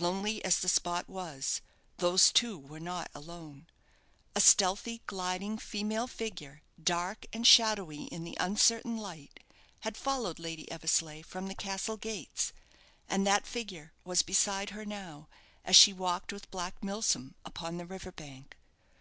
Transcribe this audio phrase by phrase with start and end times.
[0.00, 1.60] Lonely as the spot was,
[1.98, 3.68] those two were not alone.
[4.34, 9.38] A stealthy, gliding, female figure, dark and shadowy in the uncertain light,
[9.82, 12.52] had followed Lady Eversleigh from the castle gates,
[13.08, 15.28] and that figure was beside her now,
[15.64, 18.56] as she walked with Black Milsom upon the river bank.